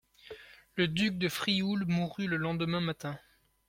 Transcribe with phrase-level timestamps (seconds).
[0.73, 3.19] Le duc de Frioul mourut le lendemain matin.